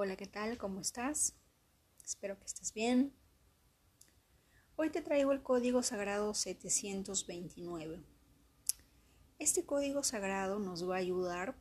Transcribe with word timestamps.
Hola, 0.00 0.14
¿qué 0.14 0.28
tal? 0.28 0.58
¿Cómo 0.58 0.78
estás? 0.78 1.34
Espero 2.06 2.38
que 2.38 2.44
estés 2.44 2.72
bien. 2.72 3.12
Hoy 4.76 4.90
te 4.90 5.02
traigo 5.02 5.32
el 5.32 5.42
código 5.42 5.82
sagrado 5.82 6.34
729. 6.34 8.00
Este 9.40 9.64
código 9.64 10.04
sagrado 10.04 10.60
nos 10.60 10.88
va 10.88 10.94
a 10.94 10.98
ayudar 10.98 11.56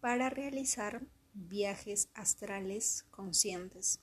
para 0.00 0.30
realizar 0.30 1.02
viajes 1.34 2.08
astrales 2.14 3.04
conscientes. 3.10 4.00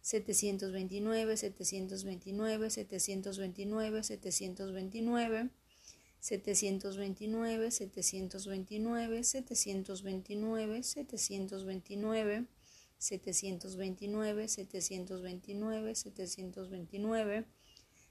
729, 0.01 1.37
729, 1.39 2.71
729, 2.71 2.71
729, 2.71 4.03
729, 4.03 5.51
729, 6.21 7.71
729, 7.71 9.25
729, 9.25 10.83
729, 10.83 10.83
729, 10.83 12.45
729, 12.99 14.45
729, 14.49 14.49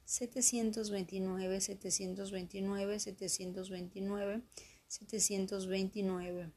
729, 0.06 1.60
729, 1.60 3.00
729, 3.00 3.00
729, 3.00 4.42
729. 4.88 6.52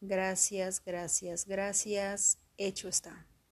Gracias, 0.00 0.84
gracias, 0.84 1.46
gracias. 1.46 2.38
Hecho 2.58 2.88
está. 2.88 3.26